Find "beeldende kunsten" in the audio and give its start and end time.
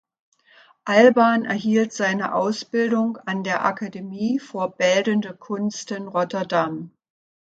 4.75-6.07